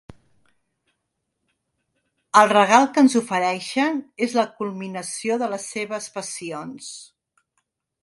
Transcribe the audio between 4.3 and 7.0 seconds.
la culminació de les seves passions.